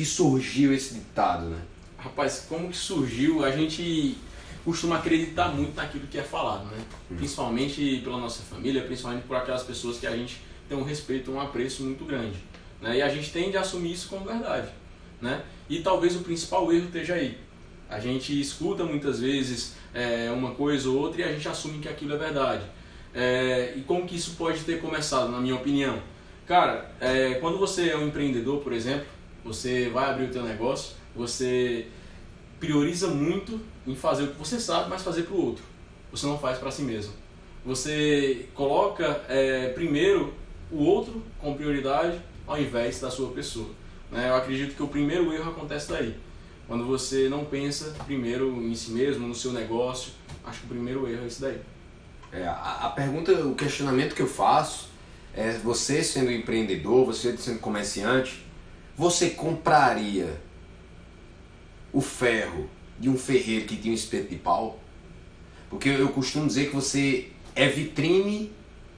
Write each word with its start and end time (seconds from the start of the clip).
que 0.00 0.06
surgiu 0.06 0.72
esse 0.72 0.94
ditado, 0.94 1.44
né? 1.44 1.60
Rapaz, 1.98 2.46
como 2.48 2.70
que 2.70 2.76
surgiu? 2.78 3.44
A 3.44 3.50
gente 3.50 4.16
costuma 4.64 4.96
acreditar 4.96 5.48
muito 5.48 5.76
naquilo 5.76 6.06
que 6.06 6.18
é 6.18 6.22
falado, 6.22 6.64
né? 6.70 6.78
Hum. 7.10 7.16
Principalmente 7.16 8.00
pela 8.02 8.16
nossa 8.16 8.42
família, 8.42 8.82
principalmente 8.82 9.24
por 9.24 9.36
aquelas 9.36 9.62
pessoas 9.62 9.98
que 9.98 10.06
a 10.06 10.16
gente 10.16 10.40
tem 10.66 10.78
um 10.78 10.82
respeito, 10.82 11.30
um 11.30 11.38
apreço 11.38 11.82
muito 11.82 12.06
grande. 12.06 12.38
Né? 12.80 12.96
E 12.96 13.02
a 13.02 13.10
gente 13.10 13.30
tende 13.30 13.58
a 13.58 13.60
assumir 13.60 13.92
isso 13.92 14.08
como 14.08 14.24
verdade. 14.24 14.68
Né? 15.20 15.42
E 15.68 15.80
talvez 15.80 16.16
o 16.16 16.20
principal 16.20 16.72
erro 16.72 16.86
esteja 16.86 17.12
aí. 17.12 17.36
A 17.86 18.00
gente 18.00 18.40
escuta 18.40 18.84
muitas 18.84 19.20
vezes 19.20 19.74
é, 19.92 20.30
uma 20.30 20.52
coisa 20.52 20.88
ou 20.88 20.96
outra 20.96 21.20
e 21.20 21.24
a 21.24 21.30
gente 21.30 21.46
assume 21.46 21.78
que 21.78 21.90
aquilo 21.90 22.14
é 22.14 22.16
verdade. 22.16 22.64
É, 23.14 23.74
e 23.76 23.82
como 23.82 24.06
que 24.06 24.16
isso 24.16 24.36
pode 24.38 24.60
ter 24.60 24.80
começado, 24.80 25.30
na 25.30 25.40
minha 25.40 25.56
opinião? 25.56 26.00
Cara, 26.46 26.90
é, 26.98 27.34
quando 27.34 27.58
você 27.58 27.90
é 27.90 27.96
um 27.98 28.06
empreendedor, 28.06 28.62
por 28.62 28.72
exemplo, 28.72 29.06
você 29.44 29.88
vai 29.88 30.10
abrir 30.10 30.26
o 30.26 30.30
teu 30.30 30.42
negócio, 30.42 30.96
você 31.14 31.86
prioriza 32.58 33.08
muito 33.08 33.60
em 33.86 33.94
fazer 33.94 34.24
o 34.24 34.28
que 34.28 34.38
você 34.38 34.60
sabe, 34.60 34.90
mas 34.90 35.02
fazer 35.02 35.22
para 35.22 35.34
o 35.34 35.44
outro. 35.44 35.64
Você 36.10 36.26
não 36.26 36.38
faz 36.38 36.58
para 36.58 36.70
si 36.70 36.82
mesmo. 36.82 37.12
Você 37.64 38.46
coloca 38.54 39.22
é, 39.28 39.68
primeiro 39.68 40.34
o 40.70 40.82
outro 40.82 41.22
com 41.38 41.54
prioridade 41.54 42.20
ao 42.46 42.60
invés 42.60 43.00
da 43.00 43.10
sua 43.10 43.30
pessoa. 43.32 43.70
Né? 44.10 44.28
Eu 44.28 44.34
acredito 44.34 44.74
que 44.74 44.82
o 44.82 44.88
primeiro 44.88 45.32
erro 45.32 45.50
acontece 45.50 45.88
daí. 45.88 46.14
Quando 46.66 46.86
você 46.86 47.28
não 47.28 47.44
pensa 47.44 47.96
primeiro 48.04 48.62
em 48.62 48.74
si 48.74 48.92
mesmo, 48.92 49.26
no 49.26 49.34
seu 49.34 49.52
negócio, 49.52 50.12
acho 50.44 50.60
que 50.60 50.66
o 50.66 50.68
primeiro 50.68 51.08
erro 51.08 51.24
é 51.24 51.26
isso 51.26 51.40
daí. 51.40 51.60
É, 52.32 52.44
a, 52.44 52.86
a 52.86 52.90
pergunta, 52.90 53.32
o 53.44 53.54
questionamento 53.54 54.14
que 54.14 54.22
eu 54.22 54.28
faço 54.28 54.88
é: 55.34 55.52
você 55.52 56.02
sendo 56.02 56.30
empreendedor, 56.30 57.04
você 57.04 57.36
sendo 57.36 57.58
comerciante, 57.58 58.44
você 59.00 59.30
compraria 59.30 60.38
o 61.90 62.02
ferro 62.02 62.68
de 62.98 63.08
um 63.08 63.16
ferreiro 63.16 63.64
que 63.64 63.74
tinha 63.74 63.92
um 63.92 63.94
espeto 63.94 64.28
de 64.28 64.36
pau? 64.36 64.78
Porque 65.70 65.88
eu 65.88 66.10
costumo 66.10 66.46
dizer 66.46 66.68
que 66.68 66.74
você 66.74 67.28
é 67.54 67.66
vitrine 67.66 68.52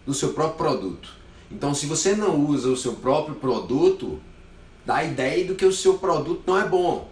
do 0.04 0.12
seu 0.12 0.32
próprio 0.32 0.56
produto. 0.56 1.14
Então, 1.52 1.72
se 1.72 1.86
você 1.86 2.16
não 2.16 2.34
usa 2.44 2.68
o 2.68 2.76
seu 2.76 2.94
próprio 2.94 3.36
produto, 3.36 4.20
dá 4.84 4.96
a 4.96 5.04
ideia 5.04 5.44
do 5.44 5.54
que 5.54 5.64
o 5.64 5.72
seu 5.72 5.96
produto 5.98 6.42
não 6.48 6.58
é 6.58 6.66
bom. 6.66 7.08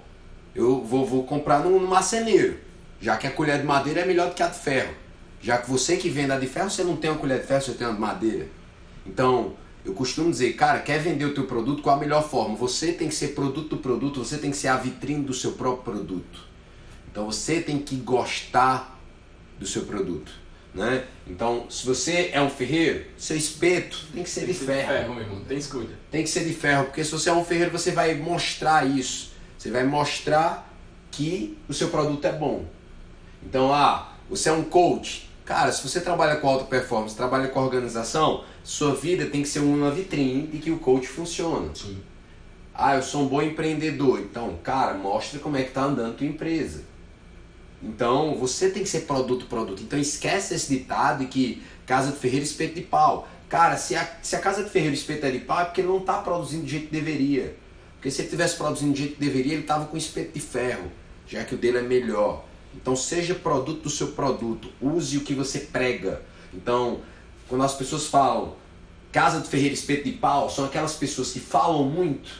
Eu 0.53 0.83
vou, 0.83 1.07
vou 1.07 1.23
comprar 1.23 1.61
no, 1.61 1.79
no 1.79 1.89
já 3.01 3.17
que 3.17 3.27
a 3.29 3.31
colher 3.31 3.61
de 3.61 3.67
madeira 3.67 4.01
é 4.01 4.05
melhor 4.05 4.31
do 4.31 4.35
que 4.35 4.43
a 4.43 4.49
de 4.49 4.59
ferro. 4.59 4.93
Já 5.41 5.59
que 5.59 5.71
você 5.71 5.97
que 5.97 6.09
vende 6.09 6.33
a 6.33 6.39
de 6.41 6.49
ferro, 6.49 6.69
você 6.69 6.83
não 6.83 6.97
tem 6.97 7.09
uma 7.09 7.21
colher 7.21 7.41
de 7.41 7.47
ferro, 7.47 7.63
você 7.63 7.73
tem 7.73 7.87
uma 7.87 7.95
de 7.95 8.01
madeira. 8.01 8.49
Então, 9.07 9.55
eu 9.85 9.95
costumo 9.95 10.31
dizer, 10.31 10.53
cara, 10.55 10.81
quer 10.81 10.99
vender 10.99 11.25
o 11.25 11.35
teu 11.35 11.45
produto, 11.47 11.83
qual 11.83 11.97
a 11.97 11.99
melhor 11.99 12.29
forma? 12.29 12.55
Você 12.57 12.93
tem 12.93 13.09
que 13.09 13.15
ser 13.15 13.29
produto 13.29 13.71
do 13.71 13.77
produto, 13.79 14.23
você 14.23 14.39
tem 14.39 14.51
que 14.51 14.57
ser 14.57 14.69
a 14.69 14.77
vitrine 14.77 15.25
do 15.25 15.33
seu 15.33 15.53
próprio 15.53 15.95
produto. 15.95 16.49
Então 17.11 17.27
você 17.27 17.61
tem 17.61 17.79
que 17.79 17.97
gostar 17.97 18.99
do 19.59 19.67
seu 19.67 19.83
produto. 19.83 20.33
Né? 20.73 21.05
Então, 21.27 21.67
se 21.69 21.85
você 21.85 22.31
é 22.33 22.41
um 22.41 22.49
ferreiro, 22.49 23.05
seu 23.17 23.37
espeto 23.37 24.07
tem 24.15 24.23
que 24.23 24.31
ser 24.31 24.41
tem 24.41 24.53
de 24.53 24.59
que 24.59 24.67
ferro. 24.67 24.81
Ser 24.81 24.87
de 24.87 25.01
ferro, 25.01 25.15
meu 25.15 25.25
irmão, 25.25 25.45
tem 25.45 25.59
escolha. 25.59 25.99
Tem 26.11 26.23
que 26.23 26.29
ser 26.31 26.45
de 26.45 26.53
ferro, 26.53 26.85
porque 26.85 27.03
se 27.03 27.11
você 27.11 27.29
é 27.29 27.33
um 27.33 27.45
ferreiro, 27.45 27.73
você 27.73 27.91
vai 27.91 28.15
mostrar 28.15 28.87
isso. 28.87 29.33
Você 29.59 29.71
vai 29.71 29.85
mostrar 29.85 30.73
que 31.11 31.59
o 31.69 31.75
seu 31.75 31.89
produto 31.89 32.25
é 32.25 32.33
bom. 32.33 32.67
Então, 33.43 33.73
ah, 33.75 34.13
você 34.29 34.49
é 34.49 34.53
um 34.53 34.63
coach. 34.63 35.29
Cara, 35.51 35.73
se 35.73 35.83
você 35.83 36.01
trabalha 36.01 36.37
com 36.37 36.49
alta 36.49 36.65
performance, 36.65 37.17
trabalha 37.17 37.49
com 37.49 37.59
organização, 37.59 38.45
sua 38.63 38.95
vida 38.95 39.27
tem 39.27 39.43
que 39.43 39.49
ser 39.49 39.59
uma 39.59 39.91
vitrine 39.91 40.47
de 40.47 40.59
que 40.59 40.71
o 40.71 40.79
coach 40.79 41.09
funciona. 41.09 41.75
Sim. 41.75 41.99
Ah, 42.73 42.95
eu 42.95 43.03
sou 43.03 43.23
um 43.23 43.27
bom 43.27 43.43
empreendedor. 43.43 44.21
Então, 44.21 44.57
cara, 44.63 44.95
mostra 44.95 45.41
como 45.41 45.57
é 45.57 45.65
que 45.65 45.73
tá 45.73 45.83
andando 45.83 46.13
a 46.13 46.15
tua 46.15 46.27
empresa. 46.29 46.85
Então, 47.83 48.37
você 48.37 48.71
tem 48.71 48.85
que 48.85 48.89
ser 48.89 49.01
produto, 49.01 49.47
produto. 49.47 49.83
Então, 49.83 49.99
esquece 49.99 50.55
esse 50.55 50.69
ditado 50.73 51.19
de 51.19 51.27
que 51.27 51.63
casa 51.85 52.13
de 52.13 52.19
ferreiro 52.19 52.45
espeto 52.45 52.77
de 52.77 52.83
pau. 52.83 53.29
Cara, 53.49 53.77
se 53.77 53.97
a, 53.97 54.09
se 54.23 54.37
a 54.37 54.39
casa 54.39 54.63
de 54.63 54.71
ferreiro 54.71 54.95
espeto 54.95 55.27
é 55.27 55.33
de 55.33 55.41
pau 55.41 55.59
é 55.59 55.65
porque 55.65 55.81
ele 55.81 55.89
não 55.89 55.99
está 55.99 56.19
produzindo 56.19 56.63
do 56.63 56.69
jeito 56.69 56.87
que 56.87 56.93
deveria. 56.93 57.57
Porque 57.97 58.09
se 58.09 58.21
ele 58.21 58.27
estivesse 58.27 58.57
produzindo 58.57 58.93
do 58.93 58.99
jeito 58.99 59.15
que 59.15 59.21
deveria, 59.21 59.55
ele 59.55 59.63
estava 59.63 59.87
com 59.87 59.97
espeto 59.97 60.33
de 60.33 60.41
ferro, 60.41 60.93
já 61.27 61.43
que 61.43 61.57
o 61.57 61.59
dele 61.59 61.79
é 61.79 61.83
melhor. 61.83 62.49
Então, 62.75 62.95
seja 62.95 63.35
produto 63.35 63.83
do 63.83 63.91
seu 63.91 64.09
produto. 64.09 64.69
Use 64.81 65.17
o 65.19 65.21
que 65.23 65.35
você 65.35 65.61
prega. 65.61 66.23
Então, 66.53 67.01
quando 67.49 67.65
as 67.65 67.75
pessoas 67.75 68.07
falam 68.07 68.55
casa 69.13 69.41
de 69.41 69.49
ferreiro 69.49 69.75
espeto 69.75 70.05
de 70.05 70.13
pau, 70.13 70.49
são 70.49 70.65
aquelas 70.65 70.95
pessoas 70.95 71.33
que 71.33 71.41
falam 71.41 71.85
muito 71.85 72.31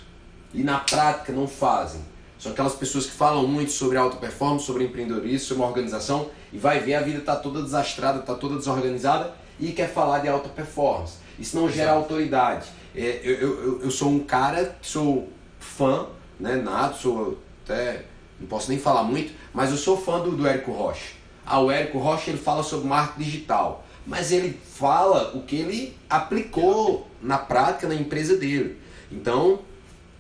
e 0.55 0.63
na 0.63 0.79
prática 0.79 1.33
não 1.33 1.49
fazem. 1.49 2.01
São 2.39 2.53
aquelas 2.53 2.75
pessoas 2.75 3.07
que 3.07 3.13
falam 3.13 3.47
muito 3.47 3.71
sobre 3.71 3.99
alta 3.99 4.17
performance, 4.17 4.65
sobre 4.65 4.85
empreendedorismo, 4.85 5.47
sobre 5.47 5.63
uma 5.63 5.69
organização 5.69 6.31
e 6.53 6.59
vai 6.59 6.81
ver 6.81 6.95
a 6.95 7.03
vida 7.03 7.19
está 7.19 7.37
toda 7.37 7.63
desastrada, 7.63 8.21
está 8.21 8.35
toda 8.35 8.57
desorganizada 8.57 9.35
e 9.59 9.73
quer 9.73 9.93
falar 9.93 10.21
de 10.21 10.29
alta 10.29 10.49
performance. 10.49 11.19
Isso 11.39 11.57
não 11.57 11.71
gera 11.71 11.93
autoridade. 11.93 12.69
É, 12.95 13.21
eu, 13.23 13.35
eu, 13.41 13.83
eu 13.83 13.91
sou 13.91 14.09
um 14.09 14.21
cara 14.21 14.77
sou 14.81 15.29
fã, 15.59 16.07
né, 16.39 16.57
nato, 16.57 16.99
sou 16.99 17.39
até, 17.65 18.07
não 18.41 18.47
posso 18.47 18.71
nem 18.71 18.79
falar 18.79 19.03
muito, 19.03 19.33
mas 19.53 19.71
eu 19.71 19.77
sou 19.77 19.97
fã 19.97 20.19
do, 20.21 20.33
do 20.33 20.47
Érico 20.47 20.73
Rocha. 20.73 21.13
Ah, 21.45 21.61
o 21.61 21.71
Érico 21.71 21.99
Rocha 21.99 22.31
ele 22.31 22.39
fala 22.39 22.63
sobre 22.63 22.89
marketing 22.89 23.23
digital, 23.23 23.85
mas 24.07 24.33
ele 24.33 24.59
fala 24.75 25.37
o 25.37 25.43
que 25.43 25.57
ele 25.57 25.97
aplicou 26.09 27.07
na 27.23 27.39
prática 27.39 27.87
na 27.87 27.95
empresa 27.95 28.37
dele. 28.37 28.79
Então, 29.13 29.61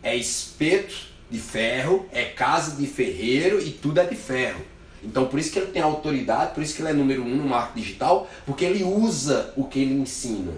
é 0.02 0.14
espeto 0.16 1.08
de 1.30 1.38
ferro, 1.38 2.06
é 2.12 2.24
casa 2.24 2.76
de 2.76 2.86
ferreiro 2.86 3.60
e 3.60 3.70
tudo 3.70 4.00
é 4.00 4.04
de 4.04 4.16
ferro. 4.16 4.60
Então 5.02 5.26
por 5.26 5.38
isso 5.38 5.50
que 5.50 5.58
ele 5.58 5.70
tem 5.70 5.80
autoridade, 5.80 6.54
por 6.54 6.62
isso 6.62 6.74
que 6.74 6.82
ele 6.82 6.90
é 6.90 6.92
número 6.92 7.22
um 7.22 7.36
no 7.36 7.48
marketing 7.48 7.80
digital, 7.80 8.28
porque 8.44 8.64
ele 8.64 8.84
usa 8.84 9.52
o 9.56 9.64
que 9.64 9.78
ele 9.78 9.94
ensina. 9.94 10.52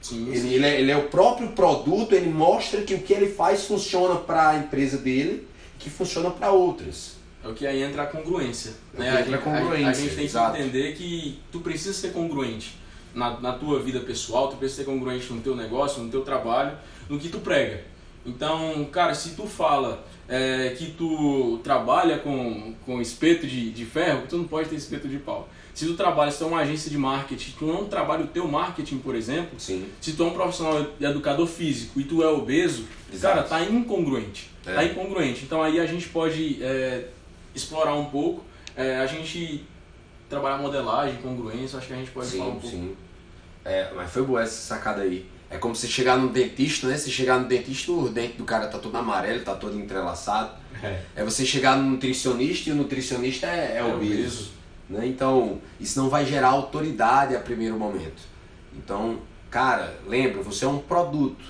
Sim, 0.00 0.32
ele, 0.32 0.54
ele, 0.54 0.66
é, 0.66 0.80
ele, 0.80 0.90
é, 0.90 0.96
o 0.96 1.08
próprio 1.08 1.48
produto, 1.50 2.12
ele 2.12 2.28
mostra 2.28 2.82
que 2.82 2.94
o 2.94 2.98
que 2.98 3.12
ele 3.12 3.28
faz 3.28 3.66
funciona 3.66 4.16
para 4.16 4.50
a 4.50 4.56
empresa 4.56 4.98
dele, 4.98 5.46
que 5.82 5.90
funciona 5.90 6.30
para 6.30 6.50
outras. 6.50 7.16
É 7.44 7.48
o 7.48 7.54
que 7.54 7.66
aí 7.66 7.82
entra 7.82 8.04
a 8.04 8.06
congruência. 8.06 8.72
Né? 8.94 9.10
A, 9.10 9.22
gente, 9.22 9.38
congruência 9.38 9.86
a, 9.86 9.90
a, 9.90 9.94
gente 9.94 10.14
tem 10.14 10.24
exato. 10.24 10.56
que 10.56 10.62
entender 10.62 10.94
que 10.94 11.40
tu 11.50 11.60
precisa 11.60 11.92
ser 11.92 12.12
congruente 12.12 12.78
na, 13.12 13.40
na 13.40 13.52
tua 13.52 13.80
vida 13.80 14.00
pessoal, 14.00 14.48
tu 14.48 14.56
precisa 14.56 14.82
ser 14.82 14.90
congruente 14.90 15.32
no 15.32 15.40
teu 15.40 15.56
negócio, 15.56 16.02
no 16.02 16.08
teu 16.08 16.22
trabalho, 16.22 16.76
no 17.08 17.18
que 17.18 17.28
tu 17.28 17.40
prega. 17.40 17.84
Então, 18.24 18.84
cara, 18.92 19.14
se 19.14 19.30
tu 19.30 19.46
fala 19.46 20.04
é, 20.28 20.70
que 20.70 20.92
tu 20.92 21.60
trabalha 21.62 22.18
com, 22.18 22.74
com 22.86 23.00
espeto 23.00 23.46
de, 23.46 23.70
de 23.70 23.84
ferro, 23.84 24.22
tu 24.28 24.36
não 24.36 24.44
pode 24.44 24.68
ter 24.68 24.76
espeto 24.76 25.08
de 25.08 25.18
pau. 25.18 25.48
Se 25.74 25.86
tu 25.86 25.94
trabalha, 25.94 26.30
se 26.30 26.38
tu 26.38 26.44
é 26.44 26.46
uma 26.46 26.60
agência 26.60 26.90
de 26.90 26.98
marketing, 26.98 27.52
tu 27.58 27.66
não 27.66 27.86
trabalha 27.86 28.24
o 28.24 28.28
teu 28.28 28.46
marketing, 28.46 28.98
por 28.98 29.14
exemplo, 29.14 29.58
Sim. 29.58 29.88
se 30.00 30.12
tu 30.12 30.22
é 30.22 30.26
um 30.26 30.32
profissional 30.32 30.86
educador 31.00 31.46
físico 31.46 31.98
e 31.98 32.04
tu 32.04 32.22
é 32.22 32.28
obeso, 32.28 32.84
Exato. 33.12 33.34
cara, 33.34 33.48
tá 33.48 33.62
incongruente. 33.62 34.50
É. 34.66 34.74
Tá 34.74 34.84
incongruente. 34.84 35.44
Então 35.44 35.62
aí 35.62 35.80
a 35.80 35.86
gente 35.86 36.08
pode 36.08 36.62
é, 36.62 37.08
explorar 37.54 37.94
um 37.94 38.04
pouco, 38.04 38.44
é, 38.76 38.98
a 38.98 39.06
gente 39.06 39.64
trabalhar 40.28 40.58
modelagem, 40.58 41.16
congruência, 41.22 41.78
acho 41.78 41.88
que 41.88 41.92
a 41.94 41.96
gente 41.96 42.10
pode 42.10 42.26
sim, 42.26 42.38
falar 42.38 42.50
um 42.50 42.60
pouco. 42.60 42.76
Sim. 42.76 42.96
É, 43.64 43.90
mas 43.94 44.10
foi 44.10 44.22
boa 44.22 44.42
essa 44.42 44.74
sacada 44.74 45.02
aí. 45.02 45.26
É 45.52 45.58
como 45.58 45.76
se 45.76 45.86
chegar 45.86 46.16
no 46.16 46.30
dentista, 46.30 46.88
né? 46.88 46.96
Se 46.96 47.10
chegar 47.10 47.38
no 47.38 47.46
dentista, 47.46 47.92
o 47.92 48.08
dente 48.08 48.38
do 48.38 48.44
cara 48.44 48.66
tá 48.68 48.78
todo 48.78 48.96
amarelo, 48.96 49.44
tá 49.44 49.54
todo 49.54 49.78
entrelaçado. 49.78 50.56
É, 50.82 51.02
é 51.16 51.24
você 51.24 51.44
chegar 51.44 51.76
no 51.76 51.90
nutricionista 51.90 52.70
e 52.70 52.72
o 52.72 52.76
nutricionista 52.76 53.46
é, 53.46 53.74
é, 53.74 53.76
é 53.78 53.84
obeso. 53.84 54.52
Né? 54.88 55.06
Então, 55.06 55.60
isso 55.78 56.00
não 56.00 56.08
vai 56.08 56.24
gerar 56.24 56.48
autoridade 56.48 57.36
a 57.36 57.40
primeiro 57.40 57.78
momento. 57.78 58.22
Então, 58.76 59.20
cara, 59.50 59.94
lembra, 60.06 60.42
você 60.42 60.64
é 60.64 60.68
um 60.68 60.78
produto. 60.78 61.44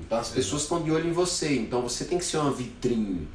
Então 0.00 0.18
as 0.18 0.28
pessoas 0.28 0.62
estão 0.62 0.82
de 0.82 0.90
olho 0.90 1.08
em 1.08 1.12
você. 1.12 1.56
Então 1.56 1.82
você 1.82 2.04
tem 2.04 2.18
que 2.18 2.24
ser 2.24 2.38
uma 2.38 2.52
vitrine. 2.52 3.28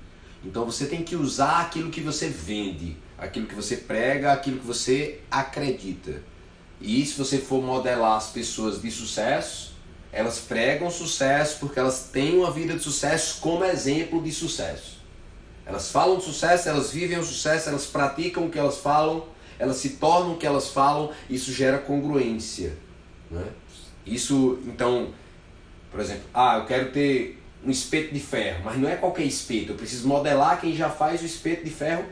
Então 0.44 0.66
você 0.66 0.86
tem 0.86 1.04
que 1.04 1.16
usar 1.16 1.62
aquilo 1.62 1.90
que 1.90 2.02
você 2.02 2.28
vende, 2.28 2.98
aquilo 3.18 3.48
que 3.48 3.56
você 3.56 3.78
prega, 3.78 4.34
aquilo 4.34 4.60
que 4.60 4.66
você 4.66 5.22
acredita. 5.32 6.22
E 6.82 7.06
se 7.06 7.18
você 7.18 7.38
for 7.38 7.64
modelar 7.64 8.18
as 8.18 8.30
pessoas 8.30 8.82
de 8.82 8.92
sucesso, 8.92 9.73
elas 10.14 10.40
pregam 10.40 10.92
sucesso 10.92 11.58
porque 11.60 11.80
elas 11.80 12.10
têm 12.12 12.38
uma 12.38 12.52
vida 12.52 12.76
de 12.76 12.84
sucesso 12.84 13.42
como 13.42 13.66
exemplo 13.66 14.22
de 14.22 14.32
sucesso. 14.32 15.02
Elas 15.66 15.90
falam 15.90 16.22
sucesso, 16.22 16.70
elas 16.70 16.92
vivem 16.92 17.18
o 17.18 17.24
sucesso, 17.24 17.70
elas 17.70 17.88
praticam 17.88 18.46
o 18.46 18.50
que 18.50 18.60
elas 18.60 18.78
falam, 18.78 19.26
elas 19.58 19.78
se 19.78 19.92
tornam 19.92 20.34
o 20.34 20.38
que 20.38 20.46
elas 20.46 20.70
falam, 20.70 21.12
isso 21.30 21.52
gera 21.52 21.80
congruência. 21.80 22.74
Né? 23.32 23.46
Isso, 24.06 24.60
então, 24.68 25.14
por 25.90 26.00
exemplo, 26.00 26.24
ah, 26.34 26.58
eu 26.58 26.66
quero 26.66 26.92
ter 26.92 27.42
um 27.66 27.72
espeto 27.72 28.14
de 28.14 28.20
ferro, 28.20 28.62
mas 28.66 28.78
não 28.78 28.90
é 28.90 28.96
qualquer 28.96 29.24
espeto, 29.24 29.72
eu 29.72 29.76
preciso 29.76 30.08
modelar 30.08 30.60
quem 30.60 30.76
já 30.76 30.90
faz 30.90 31.22
o 31.22 31.26
espeto 31.26 31.64
de 31.64 31.72
ferro 31.72 32.06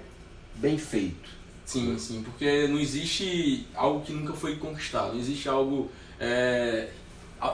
bem 0.56 0.78
feito. 0.78 1.30
Sim, 1.66 1.98
sim, 2.00 2.24
porque 2.24 2.68
não 2.68 2.80
existe 2.80 3.68
algo 3.76 4.02
que 4.02 4.12
nunca 4.12 4.34
foi 4.34 4.56
conquistado, 4.56 5.14
não 5.14 5.20
existe 5.20 5.48
algo 5.48 5.92
é, 6.20 6.88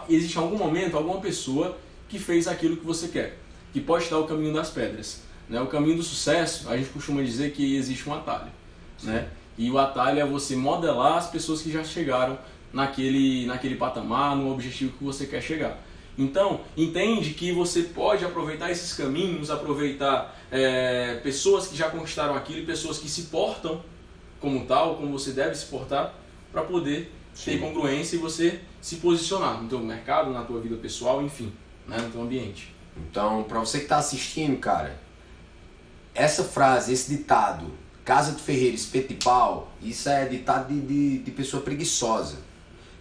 existe 0.10 0.38
algum 0.38 0.57
momento, 0.57 0.98
alguma 0.98 1.19
pessoa 1.19 1.78
que 2.10 2.19
fez 2.19 2.48
aquilo 2.48 2.78
que 2.78 2.86
você 2.86 3.07
quer. 3.07 3.38
que 3.74 3.81
pode 3.81 4.06
estar 4.06 4.18
o 4.18 4.25
caminho 4.25 4.54
das 4.54 4.69
pedras. 4.69 5.22
Né? 5.48 5.60
O 5.62 5.68
caminho 5.68 5.98
do 5.98 6.04
sucesso, 6.04 6.69
a 6.69 6.78
gente 6.78 6.89
costuma 6.89 7.22
dizer 7.22 7.51
que 7.51 7.75
existe 7.75 8.10
um 8.10 8.13
atalho. 8.13 8.51
Né? 9.04 9.28
E 9.57 9.69
o 9.69 9.78
atalho 9.78 10.19
é 10.19 10.25
você 10.25 10.56
modelar 10.56 11.18
as 11.18 11.30
pessoas 11.30 11.62
que 11.62 11.72
já 11.72 11.84
chegaram 11.84 12.39
naquele, 12.72 13.45
naquele 13.45 13.75
patamar, 13.75 14.36
no 14.36 14.51
objetivo 14.51 14.98
que 14.98 15.04
você 15.04 15.25
quer 15.25 15.42
chegar. 15.42 15.80
Então, 16.18 16.62
entende 16.75 17.31
que 17.31 17.51
você 17.51 17.83
pode 17.83 18.25
aproveitar 18.25 18.72
esses 18.72 18.94
caminhos, 18.94 19.51
aproveitar 19.51 20.36
é, 20.51 21.19
pessoas 21.22 21.68
que 21.68 21.75
já 21.75 21.90
conquistaram 21.90 22.36
aquilo, 22.36 22.66
pessoas 22.66 22.98
que 22.98 23.07
se 23.07 23.24
portam 23.24 23.81
como 24.40 24.66
tal, 24.66 24.95
como 24.95 25.12
você 25.12 25.31
deve 25.31 25.56
se 25.56 25.66
portar, 25.68 26.13
para 26.51 26.63
poder 26.63 27.12
Sim. 27.38 27.51
ter 27.51 27.60
congruência 27.60 28.16
e 28.16 28.19
você 28.19 28.60
se 28.81 28.95
posicionar 28.95 29.62
no 29.62 29.69
teu 29.69 29.80
mercado, 29.80 30.31
na 30.31 30.44
tua 30.44 30.60
vida 30.60 30.75
pessoal, 30.78 31.22
enfim, 31.22 31.54
né, 31.88 31.98
no 31.98 32.10
teu 32.10 32.22
ambiente. 32.22 32.74
Então, 32.98 33.44
para 33.44 33.60
você 33.60 33.78
que 33.78 33.84
está 33.86 33.98
assistindo, 33.98 34.57
cara, 34.57 35.00
essa 36.16 36.44
frase, 36.44 36.92
esse 36.92 37.16
ditado, 37.16 37.72
casa 38.04 38.31
de 38.31 38.42
ferreiro, 38.42 38.75
espeto 38.75 39.10
de 39.10 39.24
pau, 39.24 39.72
isso 39.81 40.10
é 40.10 40.25
ditado 40.25 40.74
de, 40.74 40.81
de, 40.81 41.18
de 41.19 41.31
pessoa 41.31 41.62
preguiçosa. 41.62 42.38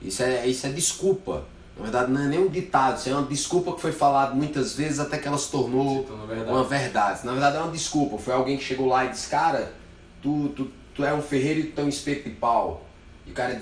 Isso 0.02 0.22
é, 0.22 0.46
isso 0.46 0.66
é 0.66 0.70
desculpa. 0.70 1.44
Na 1.76 1.84
verdade, 1.84 2.12
não 2.12 2.22
é 2.22 2.26
nem 2.26 2.38
um 2.38 2.48
ditado, 2.48 2.98
isso 2.98 3.08
é 3.08 3.12
uma 3.12 3.26
desculpa 3.26 3.72
que 3.72 3.80
foi 3.80 3.92
falada 3.92 4.34
muitas 4.34 4.74
vezes 4.74 5.00
até 5.00 5.16
que 5.16 5.26
ela 5.26 5.38
se 5.38 5.50
tornou 5.50 6.04
verdade. 6.26 6.50
uma 6.50 6.64
verdade. 6.64 7.26
Na 7.26 7.32
verdade, 7.32 7.56
é 7.56 7.60
uma 7.60 7.72
desculpa. 7.72 8.18
Foi 8.18 8.34
alguém 8.34 8.58
que 8.58 8.64
chegou 8.64 8.86
lá 8.86 9.06
e 9.06 9.10
disse: 9.10 9.28
Cara, 9.28 9.72
tu, 10.22 10.50
tu, 10.50 10.70
tu 10.94 11.04
é 11.04 11.14
um 11.14 11.22
ferreiro 11.22 11.60
e 11.60 11.64
tu 11.64 11.80
é 11.80 11.84
um 11.84 11.88
espeto 11.88 12.28
de 12.28 12.34
pau. 12.34 12.86
E 13.26 13.30
o 13.30 13.34
cara, 13.34 13.60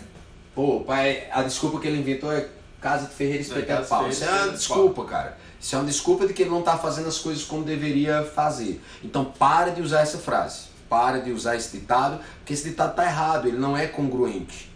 pô, 0.54 0.80
pai, 0.80 1.28
a 1.32 1.42
desculpa 1.42 1.80
que 1.80 1.86
ele 1.86 1.98
inventou 1.98 2.32
é 2.32 2.48
casa 2.80 3.06
de 3.06 3.14
ferreiro 3.14 3.38
e 3.38 3.46
espeto 3.46 3.72
é, 3.72 3.82
pau. 3.82 4.08
Isso 4.08 4.24
é 4.24 4.30
uma 4.30 4.52
desculpa, 4.52 5.04
cara. 5.04 5.38
Isso 5.60 5.74
é 5.74 5.78
uma 5.78 5.86
desculpa 5.86 6.26
de 6.26 6.34
que 6.34 6.42
ele 6.42 6.50
não 6.50 6.60
está 6.60 6.76
fazendo 6.76 7.08
as 7.08 7.18
coisas 7.18 7.42
como 7.42 7.64
deveria 7.64 8.22
fazer. 8.22 8.82
Então, 9.02 9.24
para 9.24 9.70
de 9.70 9.80
usar 9.80 10.02
essa 10.02 10.18
frase. 10.18 10.74
Para 10.88 11.18
de 11.18 11.32
usar 11.32 11.56
esse 11.56 11.78
ditado, 11.78 12.22
porque 12.38 12.52
esse 12.52 12.68
ditado 12.68 12.90
está 12.90 13.04
errado, 13.04 13.48
ele 13.48 13.56
não 13.56 13.74
é 13.74 13.86
congruente. 13.86 14.70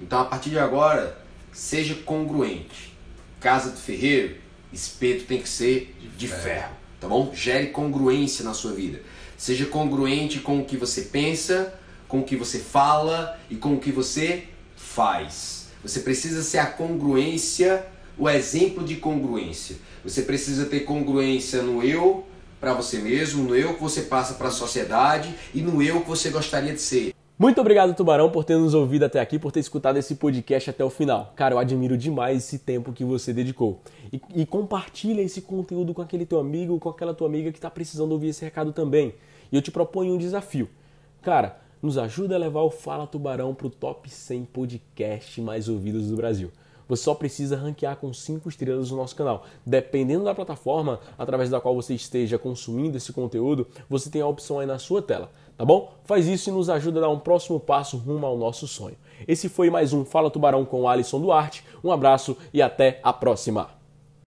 Então, 0.00 0.20
a 0.20 0.24
partir 0.24 0.50
de 0.50 0.58
agora, 0.58 1.16
seja 1.52 1.94
congruente. 1.94 2.92
Casa 3.38 3.70
de 3.70 3.80
ferreiro, 3.80 4.36
espeto 4.72 5.24
tem 5.24 5.40
que 5.40 5.48
ser 5.48 5.96
de, 6.00 6.08
de 6.08 6.28
ferro. 6.28 6.42
ferro, 6.42 6.72
tá 7.00 7.06
bom? 7.06 7.30
Gere 7.32 7.68
congruência 7.68 8.44
na 8.44 8.52
sua 8.52 8.72
vida. 8.72 9.00
Seja 9.38 9.66
congruente 9.66 10.40
com 10.40 10.58
o 10.58 10.64
que 10.64 10.76
você 10.76 11.02
pensa, 11.02 11.72
com 12.08 12.20
o 12.20 12.24
que 12.24 12.36
você 12.36 12.58
fala 12.58 13.38
e 13.48 13.54
com 13.54 13.74
o 13.74 13.78
que 13.78 13.92
você 13.92 14.48
faz. 14.82 15.68
Você 15.82 16.00
precisa 16.00 16.42
ser 16.42 16.58
a 16.58 16.66
congruência, 16.66 17.86
o 18.18 18.28
exemplo 18.28 18.84
de 18.84 18.96
congruência. 18.96 19.76
Você 20.04 20.22
precisa 20.22 20.66
ter 20.66 20.80
congruência 20.80 21.62
no 21.62 21.82
eu 21.82 22.26
para 22.60 22.74
você 22.74 22.98
mesmo, 22.98 23.44
no 23.44 23.56
eu 23.56 23.74
que 23.74 23.80
você 23.80 24.02
passa 24.02 24.34
para 24.34 24.48
a 24.48 24.50
sociedade 24.50 25.34
e 25.54 25.62
no 25.62 25.82
eu 25.82 26.02
que 26.02 26.08
você 26.08 26.30
gostaria 26.30 26.72
de 26.72 26.80
ser. 26.80 27.14
Muito 27.38 27.60
obrigado, 27.60 27.94
Tubarão, 27.94 28.30
por 28.30 28.44
ter 28.44 28.56
nos 28.56 28.74
ouvido 28.74 29.04
até 29.04 29.18
aqui, 29.18 29.38
por 29.38 29.50
ter 29.50 29.60
escutado 29.60 29.96
esse 29.96 30.14
podcast 30.14 30.70
até 30.70 30.84
o 30.84 30.90
final. 30.90 31.32
Cara, 31.34 31.54
eu 31.54 31.58
admiro 31.58 31.96
demais 31.96 32.38
esse 32.38 32.58
tempo 32.58 32.92
que 32.92 33.04
você 33.04 33.32
dedicou. 33.32 33.80
E, 34.12 34.20
e 34.34 34.46
compartilha 34.46 35.22
esse 35.22 35.40
conteúdo 35.40 35.94
com 35.94 36.02
aquele 36.02 36.26
teu 36.26 36.38
amigo, 36.38 36.78
com 36.78 36.88
aquela 36.88 37.14
tua 37.14 37.26
amiga 37.26 37.50
que 37.50 37.58
está 37.58 37.70
precisando 37.70 38.12
ouvir 38.12 38.28
esse 38.28 38.44
recado 38.44 38.72
também. 38.72 39.14
E 39.50 39.56
eu 39.56 39.62
te 39.62 39.72
proponho 39.72 40.14
um 40.14 40.18
desafio. 40.18 40.68
Cara, 41.20 41.61
nos 41.82 41.98
ajuda 41.98 42.36
a 42.36 42.38
levar 42.38 42.62
o 42.62 42.70
Fala 42.70 43.06
Tubarão 43.06 43.54
para 43.54 43.66
o 43.66 43.70
top 43.70 44.08
100 44.08 44.44
podcast 44.44 45.40
mais 45.40 45.68
ouvidos 45.68 46.08
do 46.08 46.16
Brasil. 46.16 46.50
Você 46.88 47.04
só 47.04 47.14
precisa 47.14 47.56
ranquear 47.56 47.96
com 47.96 48.12
5 48.12 48.48
estrelas 48.48 48.90
no 48.90 48.96
nosso 48.96 49.16
canal. 49.16 49.44
Dependendo 49.64 50.24
da 50.24 50.34
plataforma 50.34 51.00
através 51.18 51.50
da 51.50 51.60
qual 51.60 51.74
você 51.74 51.94
esteja 51.94 52.38
consumindo 52.38 52.96
esse 52.96 53.12
conteúdo, 53.12 53.66
você 53.88 54.10
tem 54.10 54.20
a 54.20 54.26
opção 54.26 54.58
aí 54.58 54.66
na 54.66 54.78
sua 54.78 55.02
tela 55.02 55.30
tá 55.56 55.64
bom? 55.64 55.92
Faz 56.04 56.26
isso 56.26 56.50
e 56.50 56.52
nos 56.52 56.68
ajuda 56.68 56.98
a 56.98 57.02
dar 57.02 57.08
um 57.08 57.18
próximo 57.18 57.60
passo 57.60 57.96
rumo 57.96 58.26
ao 58.26 58.36
nosso 58.36 58.66
sonho. 58.66 58.96
Esse 59.26 59.48
foi 59.48 59.70
mais 59.70 59.92
um 59.92 60.04
Fala 60.04 60.30
Tubarão 60.30 60.64
com 60.64 60.88
Alisson 60.88 61.20
Duarte. 61.20 61.64
Um 61.84 61.92
abraço 61.92 62.36
e 62.52 62.60
até 62.60 63.00
a 63.02 63.12
próxima! 63.12 63.81